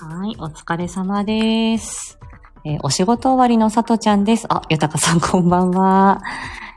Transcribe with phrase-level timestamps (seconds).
[0.00, 2.20] はい、お疲れ様です。
[2.64, 4.46] えーお仕事終わりのさとちゃんです。
[4.48, 6.22] あ、ゆたかさんこんばんは。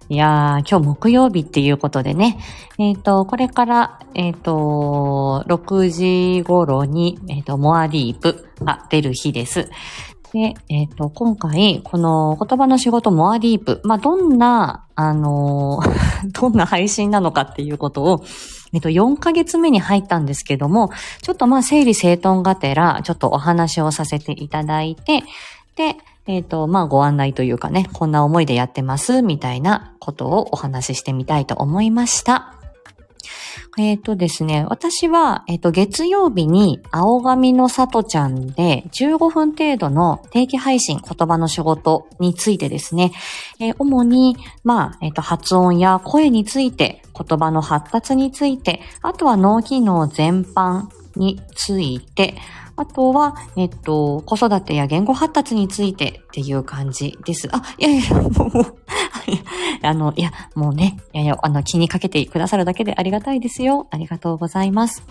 [0.10, 2.40] いやー、今日木曜日っていうことでね、
[2.80, 9.70] えっ、と、これから、えっ、と、6時頃に、えっ、と、モアディープが出る日です。
[10.34, 15.80] で、えっ、と、今回、この言葉の仕事モアディープ、まあ、どんな、あの
[16.34, 18.24] どんな配信なのかっていうことを、
[18.74, 25.24] えっと、4ヶ月目に入ったんですけども、ちょっとまあ整理整頓がてら、ちょっとお話をさせていただいて、
[25.76, 25.96] で、
[26.28, 32.61] えっ、と、まあご案内というかね、こんな思いでやってます、みたいなことをお話ししてみたいと思いました。
[33.78, 43.14] えっ、とですね、私は、えっ、と、月曜日に青髪の里ちゃんで15分程度の定期配信言葉の仕事についてですね、
[43.60, 52.36] えー主に、まあ、えっ、と、発音や声について、言葉の発達について、あとは脳機能全般について、
[52.82, 57.48] あとは、えっと、子育てや言語発達についてっていう感じです。
[57.52, 58.76] あ、いやいや、もう、も う
[59.84, 63.86] あの、いや、もうね、いやいや、あの、気にかけてくださるだけでありがたいですよ。
[63.92, 65.04] ありがとうございます。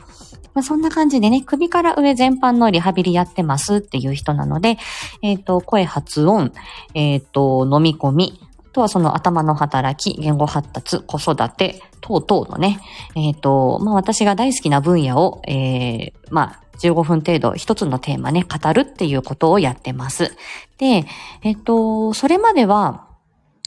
[0.52, 4.78] まあ、そんな感じでね、首から上全般のリハビリやってますっていう人なので、
[5.22, 6.52] えっ、と、声発音、
[6.94, 12.80] えっ、と、飲み込み、あとはその頭の働き、言語発達、子育て、等々のね、
[13.14, 20.36] えっ、と、まあ、私が大好きな分野を、えー、まあ、15分程度一つのテーマね、語るっていうことをやってます。
[20.78, 21.06] で、
[21.42, 23.06] えっ、と、それまでは、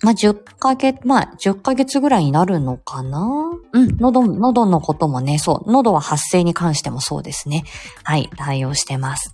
[0.03, 3.51] まあ、10ヶ月、まあ、10ヶ月ぐらいになるのかな？
[3.71, 7.63] うん、喉、喉のこともね、そう、喉は発声に関してもそうですね。
[8.03, 9.33] はい、対応してます。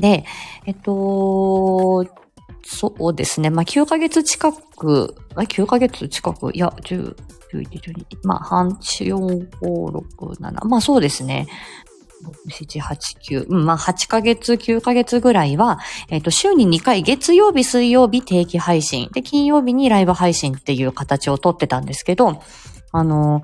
[0.00, 0.24] で、
[0.66, 2.06] えっと、
[2.64, 3.50] そうですね。
[3.50, 7.16] まあ、9ヶ月近く、あ、9ヶ月近く、いや、10、
[7.52, 11.46] 11、12、まあ、半、4、5、6、7、まあ、そうですね。
[12.48, 22.42] 7、8、9、うん、まあ、8ヶ月、9ヶ月ぐらいは、えっ、と、週に2回、月曜日、水曜日定期配信、で、金曜日にライブ配信っていう形をとってたんですけど、
[22.92, 23.42] あの、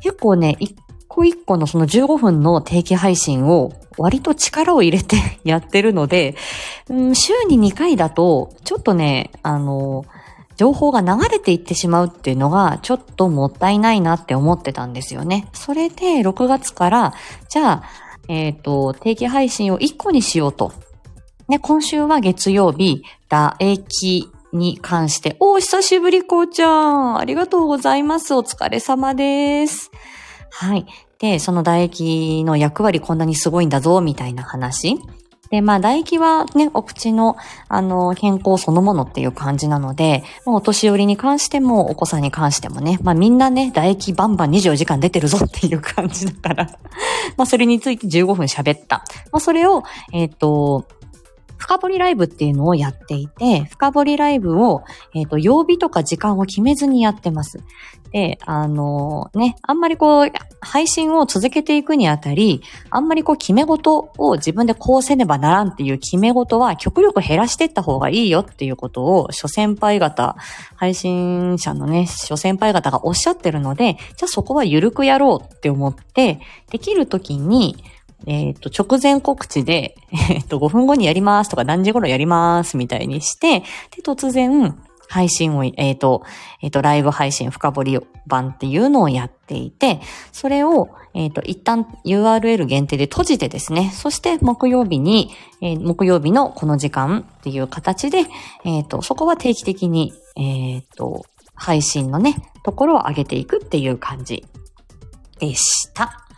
[0.00, 0.74] 結構ね、一
[1.08, 6.36] 個一個のその15分の定期配信を割と力を入れて やってるので、
[6.88, 10.04] うん、週に2回だと、ちょっとね、あの、
[10.60, 15.48] 情報が流れていってしまうっていうのがちょっともったいないなって思ってたんですよね。
[15.54, 17.14] それで6月から、
[17.48, 17.82] じゃあ、
[18.28, 20.74] えっ、と、定期配信を1個にしようと。
[21.48, 27.18] ね、今週は月曜日、唾液に関して、お、久しぶり、こうちゃん。
[27.18, 28.34] ありがとうございます。
[28.34, 29.90] お疲れ様です。
[30.50, 30.84] はい。
[31.20, 34.98] で、その唾液の役割こんなにすごいんだぞ、みたいな話。
[35.50, 37.36] で、まあ、唾液はね、お口の、
[37.68, 46.64] あの、健康そのものっていう感じなので、もうお年寄りに関しても、お子さんに関してもね、まあ、みんなね、唾液バンバン24時間出てるぞっていう感じだから、
[47.36, 49.04] まあ、それについて15分喋った。
[49.32, 50.86] まあ、それを、えっ、と、
[51.60, 54.82] 深掘りライブっていうのをやっていて、深掘りライブを、
[55.14, 57.60] えっ、と、曜日とか時間を決めずにやってます。
[58.12, 60.32] で、あのね、あんまりこう、
[60.62, 70.36] 配信を続けていくにあたり、あんまりこう、決め事を自分でこうせねばならんっていう決め事は極力減らしていった方がいいよっていうことを、諸先輩方、
[70.76, 77.76] 配信者のね、諸先輩方がおっしゃってるので、じゃあそこは緩くやろうって思って、できるときに、
[78.26, 79.96] えっ、と、直前告知で、
[80.30, 83.66] えっ、と、5分後にやりますとか何時頃やりますみたいにして、で、
[84.04, 84.78] 突然、
[85.10, 86.22] 配信を、えっ、と、
[86.62, 87.98] えっ、と、ライブ配信深掘り
[88.28, 90.00] 版っていうのをやっていて、
[90.30, 98.26] それを、えっ、と、一旦 URL 限定で閉じてですね、そして木曜日に、え木曜日のこの時間っていう形で、
[98.64, 101.24] えっ、と、そこは定期的に、えっ、と、
[101.56, 104.46] 配信のね、ところを上げていくっていう感じ
[105.40, 106.29] でした。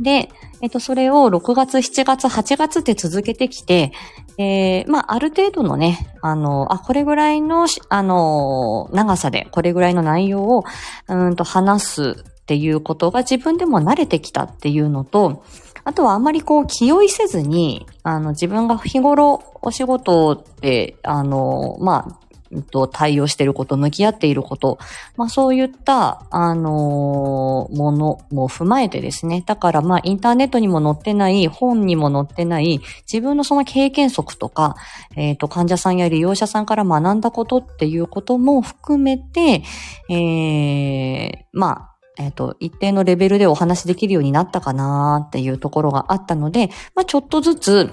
[0.00, 0.30] で、
[0.62, 3.92] えっと、それを6月、7月、8月って続けてきて、
[4.38, 10.64] えー、まあ、ある程度のね、あの、あ、これぐらいの、あの、長さで、これぐらいの内容を、
[11.08, 15.44] うんと話すっていうことが自分でも慣れてきたっていうのと、
[15.84, 22.25] あとはあまりこう気負いせずに、あの、自分が日頃お仕事で、あの、まあ、
[22.70, 24.78] と対応していること、向き合っていること、
[25.16, 29.42] まあそういった、あのーものも踏まえてですね。
[29.46, 34.76] だからまあインターネットにも載ってない、本にも載ってない、自分のその経験則とか、
[35.16, 39.62] えっ、と、患者さんや利用者さんから学んだことっていうことも含めて、
[40.08, 47.90] えー、まあ、えっ、と、一定のレベルでお話しできるようになったかなっていうところがあったので、まあちょっとずつ、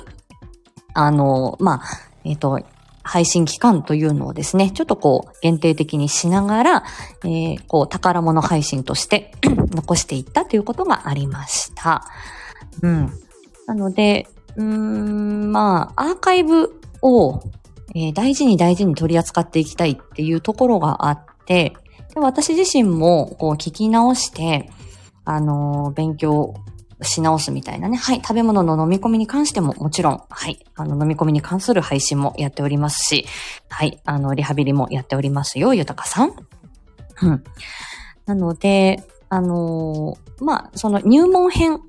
[0.93, 1.83] あの、まあ、
[2.23, 2.59] えっ、と、
[3.03, 6.83] 配信期間というのをですね、ちょっとこう、限定的にしながら、
[7.23, 9.33] えー、こう、宝物配信として
[9.71, 12.05] 残していったということがありました。
[12.81, 13.11] うん。
[13.67, 17.41] なので、うーん、まあ、アーカイブを、
[17.95, 21.73] えー大事に大事に取り扱っていきたいっていうところがあって、
[22.13, 24.69] で私自身もこう聞き直して、
[25.25, 26.55] あのー勉強
[27.03, 27.97] し直すみたいなね。
[27.97, 28.17] はい。
[28.17, 30.65] 食べ物の飲み込みに関してももちろん、はい。
[30.75, 33.25] あの、飲み込みに関する配信もやっておりますし、
[33.69, 33.99] はい。
[34.05, 36.33] あの、リハビリもやっておりますよ、ゆたかさん。
[37.21, 37.43] うん。
[38.25, 41.81] なので、あのーまあ、その入門編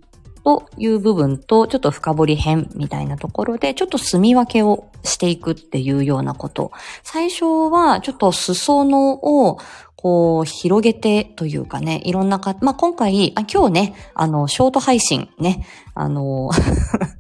[0.45, 6.71] という部分と、ちょっと深掘り編みたいなところで、ちょっと住み分けをしていくっていうようなこと。
[7.03, 9.59] 最初は、ちょっと裾野を、
[9.97, 16.51] こう、広げてというかね、いろんなか、まあ、今回、あ、今日ね、あの、ショート配信ね、あの、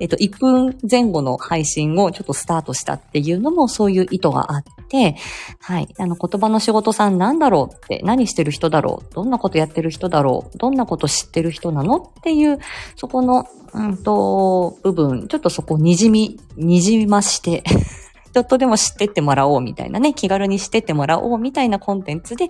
[0.00, 5.16] えっと、1分前後の配信をちょっとスタートしたっていうのもそういう意図があって、
[5.60, 5.94] はい。
[5.98, 12.58] あの、言葉の仕事さんなんだろうって、何してる人だろうどんなことやってる人だろうどんなこと知ってる人なのっていう、
[12.96, 17.62] そこの、うんと、部分、ちょっとそこにじみ、にじまして、
[18.38, 22.48] ょっとでも知ってってもらおうみたいなね、気軽に知ってってもらおうみたいなコンテンツで、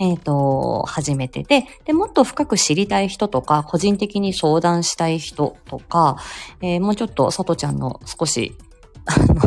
[0.00, 6.16] えっ、と、初めてで、で、もっと深く知りたい人とか、個人的に相談したい人とか、
[6.60, 8.56] えーもうちょっと、さとちゃんの少し、
[9.04, 9.40] あの、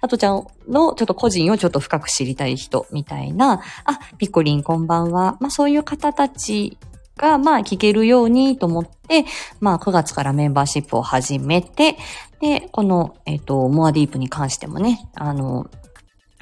[0.00, 5.36] さとちゃんのちょっと個人をちょっと深く知りたい人みたいな、あ、ピコリンこんばんは。
[5.40, 6.78] まあそういう方たち
[7.18, 9.26] が、まあ聞けるようにと思って、
[9.60, 11.98] まあ9月からメンバーシップを始めて、
[12.40, 15.68] で、この、えっ、と、モアディープに関してもね、あの、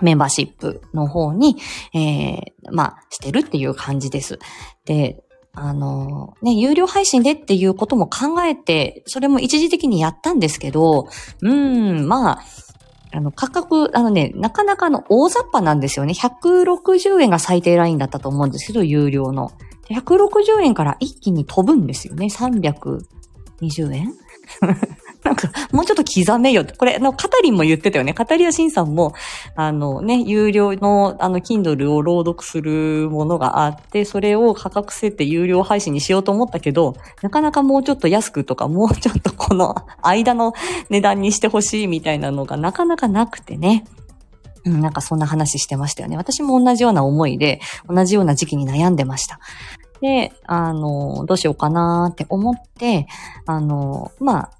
[0.02, 1.56] メンバーシップの方に、
[1.94, 4.38] えー、まあ、してるっていう感じです。
[4.84, 5.22] で、
[5.54, 11.08] あの、ね、有料配信でっていうことも考えて、それも一時的にやったんですけど、
[11.40, 12.42] うん、まあ、
[13.12, 16.12] あの、価格、あのね、なかなかの大雑把なんですよね。
[16.12, 19.50] 160円が最低ラインだったと思うんですけど、有料の。
[19.90, 22.26] 160円から一気に飛ぶんですよね。
[22.26, 24.14] 320円？
[25.26, 26.72] なんか、もうちょっと刻めよって。
[26.74, 28.14] これ、あの、カタリンも言ってたよね。
[28.14, 29.12] カタリアシンさんも、
[29.56, 40.52] あのね、有料の、あの、Kindle を朗読するものがあって、それを価格設定有料配信にしようと思ったけど、なかなかもうちょっと安くとか、もうちょっとこの間の
[40.90, 43.84] 値段にしてほしいみたいなのがなかなかなくてね。
[44.66, 46.16] うん、なんかそんな話してましたよね。
[46.16, 49.38] 私も同じような思いで、同じような時期に悩んでました。
[50.00, 53.06] で、あの、どうしようかなって思って、
[53.46, 54.50] あの、まあ、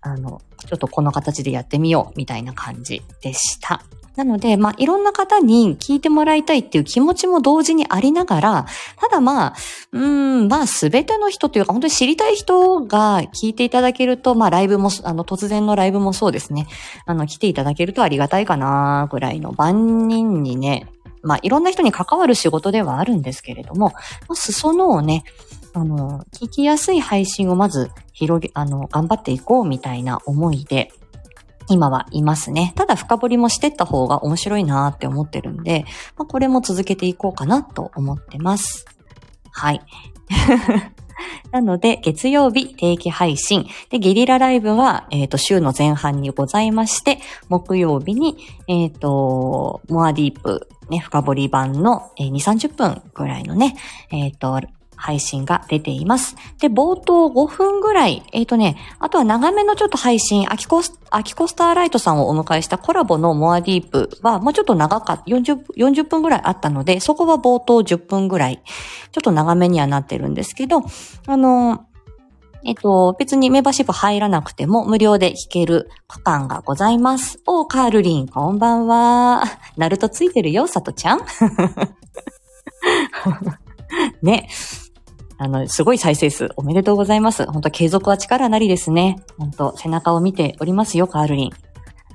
[0.00, 3.82] あの、ちょっとこの形でやってみようみたいな感じでした。
[4.16, 8.66] なので、まあ、いろんな方に聞いてもらいたいっていう気持ちも同時にありながら、
[8.96, 9.54] ただまあ、
[9.92, 16.66] うん、まあ、すべての人というか、本当に知りたい人が聞いていただけると、まあ、ライブも、あの、突然のライブもそうですね。
[17.06, 20.88] あの、来ていただけるとありがたいかな、ぐらいの万人にね、
[21.22, 23.90] まあ、いろんな人に関わる仕事ではあるんですけれども、
[24.28, 25.24] まあ裾野をね、
[25.72, 30.92] あの、聞きやすい配信をまず広げ、あの、頑張っていこうみたいな思いで、
[31.70, 32.72] 今はいますね。
[32.74, 35.84] ただ深掘りもしてった方が面白いなって思ってるんで、
[36.16, 38.84] まあ、これも続けていこうかなと思ってます。
[39.52, 39.80] はい。
[41.52, 43.66] なので、月曜日定期配信。
[43.90, 47.18] で、ゲリラライブは、えっ、と、週の前半にございまして、
[47.48, 48.36] 木曜日に、
[48.68, 53.76] えっ、と、モアディープ、ね、深掘り版の、えー2、30分ぐらいのね、
[54.10, 54.58] えっ、と、
[55.00, 56.36] 配信が出ています。
[56.58, 68.62] で、冒頭5分ぐらい、えっ、とね、あとは長めのちょっと配信、アキコス、アキコスターライトさんをお迎えしたコラボのモアディープは、もうちょっと長かった、40, 40分ぐらいあったので、そこは冒頭10分ぐらい、
[69.10, 70.82] ちょっと長めにはなってるんですけど、
[71.26, 71.86] あの、
[72.62, 77.40] えっと、別にメンバーシップ入らなくても無料で弾ける区間がございます。
[77.46, 79.44] おー、カールリン、こんばんは。
[79.78, 81.20] ナルトついてるよ、さとちゃん。
[84.22, 84.48] ね。
[85.42, 87.46] あの、すごい再生数おめでとうございます。
[87.46, 89.16] 本当継続は力なりですね。
[89.38, 91.50] 本当背中を見ておりますよ、カールリン。
[91.52, 91.56] あ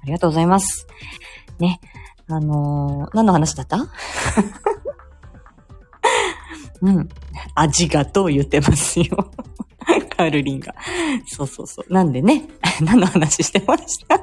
[0.06, 0.86] りがとうございます。
[1.60, 1.80] ね。
[2.28, 3.78] あのー何の話だった？
[6.82, 7.10] うん。
[7.56, 9.06] 味がとう言ってますよ。
[10.16, 10.76] カールリンが。
[11.28, 11.92] そうそうそう。
[11.94, 12.44] なんでね、
[12.82, 14.20] 何の話してました？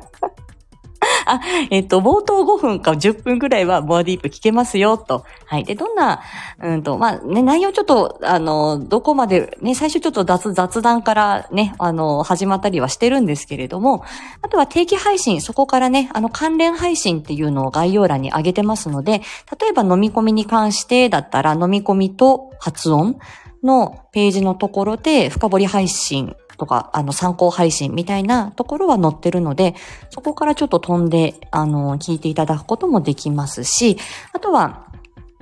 [1.33, 5.25] あ、 えっ、と、冒頭5分か10分ぐらいはボアディープ聞けますよ、と。
[5.47, 5.65] はい。
[5.65, 6.21] で、どんな、
[6.61, 14.05] うんと、まあ、ね、内容ちょっと、あの、どこまで、ね、最初ちょっと雑雑談からね、あの、始まったりはしてるんですけれども、
[14.43, 19.23] あとは定期配信、そこからね、あの、関連配信っていうのを概要欄に上げてますので、
[19.61, 23.19] 例えば飲み込みに関してだったら、飲み込みと発音
[23.63, 29.75] のページのところで、深掘り配信とか、あの、参考配信みたいなところは載ってるので、
[30.11, 33.97] そこからちょっと飛んで、あの、聞いていただくこともできますし、
[34.33, 34.87] あとは、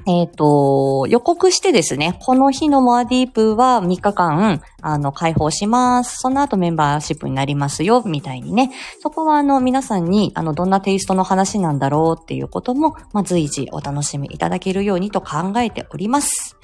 [0.07, 6.17] えっ、と、予告してですね、この日のモアディープは3日間、あの、開放します。
[6.21, 8.73] その後メンバーシップになりますよ、みたいにね。
[9.00, 16.57] そこはあの、皆さんに、あの、どんなテイストの話なんだろうっていうことも、まあ、随時お楽しみいただけるようにと考えております。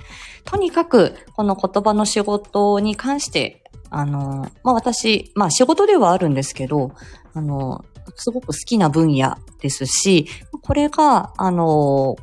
[0.45, 6.93] とにかく、この言葉の仕事に関して、あの、まあ、私、まあ、仕事ではあるんですけど、
[7.35, 10.27] あの、すごく好きな分野ですし、
[10.63, 12.17] これが、あの、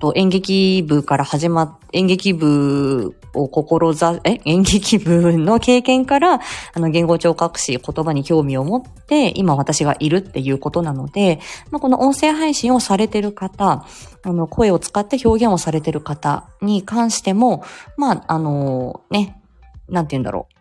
[0.00, 6.40] と演劇部から始まっ、演劇部を志、え演劇部の経験から、
[6.74, 13.86] あの、言語聴覚士、言葉に興味を持って、今私がいるっていうことなので、まあ、この音声配信をされてる方、
[14.22, 17.64] あの、声を使って表現をされてる方に関しても、
[17.96, 19.40] まあ、あの、ね、
[19.88, 20.55] なんて言うんだろう。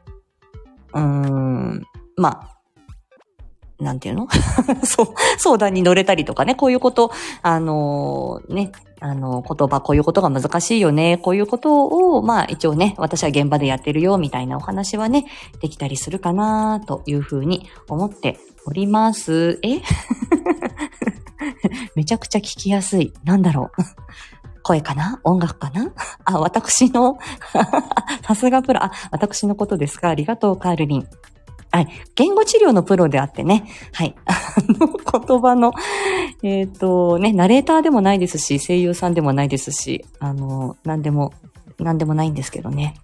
[0.96, 1.84] うーん、
[2.18, 4.28] まあ、なんていうの？
[4.84, 7.12] そう、相談に乗れたりとかね、こういうこと、
[7.42, 8.72] あのー、ね、
[9.02, 15.26] あの、言葉、こういうことが難しいよね、こういうことを、まあ一応ね、私は現場でやってるよ、みたいなお話はね、
[15.62, 19.60] できたりするかな、というふうに思っております。
[19.62, 19.82] え？
[21.96, 23.14] めちゃくちゃ聞きやすい。
[23.26, 23.82] なんだろう？
[24.66, 25.22] 声かな？
[25.24, 25.92] 音楽かな？
[26.26, 27.20] あ、私の？
[28.26, 28.84] さすがプロ。
[28.84, 30.10] あ、私のことですか？
[30.10, 31.08] ありがとう、カールリン。
[31.72, 31.88] はい。
[32.16, 33.70] 言語治療のプロであってね。
[33.94, 34.16] はい。
[34.26, 34.34] あ
[34.80, 35.72] の、言葉の、
[36.42, 41.32] えっ、ー、と、ね、ナレーターでもないですし、声優さんでもないですし、あの、なんでも、
[41.78, 42.96] なんでもないんですけどね。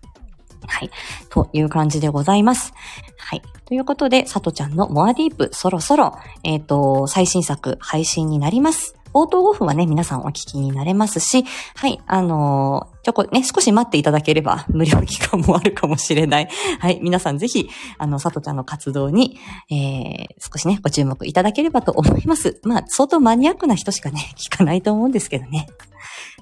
[0.66, 0.90] はい。
[1.30, 2.74] という感じでございます。
[3.20, 3.42] はい。
[3.66, 8.96] ということで、さとちゃんのモアディープ、そろそろ、えっ、ー、と、最新作配信になります。
[9.14, 16.50] 冒頭5分はね、皆さんお聞きになれますし、はい、あのー、ちょこ、ね、少し待っていただければ、 無料期間もあるかもしれない。
[16.80, 19.40] はい、皆さんぜひ、あの、さとちゃんの活動に、
[19.70, 22.60] えー、少しね、ご注目いただければと思います。
[22.64, 25.68] まあ、相当マニアックな人しかね、 聞かないと思うんですけどね。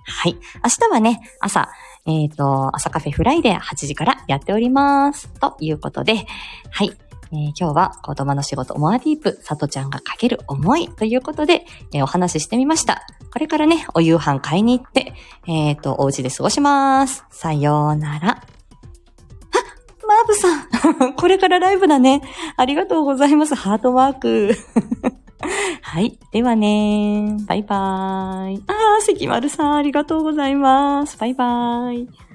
[0.06, 0.34] はい。
[0.64, 1.70] 明日はね、朝、
[2.06, 5.28] えっ、ー、と、朝カフェフライデー8時からやっております。
[5.40, 6.26] ということで、
[6.72, 6.94] はい。
[7.32, 13.06] え、今日は言葉の仕事モアディープ、さとちゃんがかける思いということで、えー、お話ししてみました。
[13.32, 15.14] これからね、お夕飯買いに行って、
[15.48, 17.26] えっ、ー、と、お家で過ごします。
[17.30, 18.30] さようなら。
[18.32, 18.38] あ、
[20.08, 22.22] マーブさん これからライブだね。
[22.58, 23.54] ありがとうございます。
[23.54, 24.56] ハートワーク。
[25.82, 26.20] はい。
[26.32, 28.64] ではねバイバーイ。
[28.68, 31.18] あー、関丸さん、ありがとうございます。
[31.18, 32.29] バイバーイ。